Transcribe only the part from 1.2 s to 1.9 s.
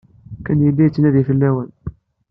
fell-awen.